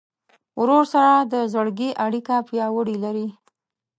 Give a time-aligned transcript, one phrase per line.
[0.59, 3.27] ورور سره د زړګي اړیکه پیاوړې لرې.